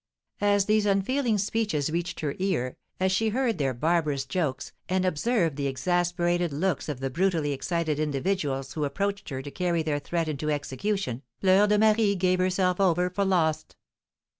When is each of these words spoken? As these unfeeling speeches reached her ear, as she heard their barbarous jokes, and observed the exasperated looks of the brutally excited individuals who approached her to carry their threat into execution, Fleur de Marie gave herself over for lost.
As 0.39 0.65
these 0.65 0.87
unfeeling 0.87 1.37
speeches 1.37 1.91
reached 1.91 2.21
her 2.21 2.33
ear, 2.39 2.75
as 2.99 3.11
she 3.11 3.29
heard 3.29 3.59
their 3.59 3.71
barbarous 3.75 4.25
jokes, 4.25 4.71
and 4.89 5.05
observed 5.05 5.57
the 5.57 5.67
exasperated 5.67 6.51
looks 6.51 6.89
of 6.89 7.01
the 7.01 7.11
brutally 7.11 7.51
excited 7.51 7.99
individuals 7.99 8.73
who 8.73 8.83
approached 8.83 9.29
her 9.29 9.43
to 9.43 9.51
carry 9.51 9.83
their 9.83 9.99
threat 9.99 10.27
into 10.27 10.49
execution, 10.49 11.21
Fleur 11.39 11.67
de 11.67 11.77
Marie 11.77 12.15
gave 12.15 12.39
herself 12.39 12.79
over 12.79 13.11
for 13.11 13.25
lost. 13.25 13.75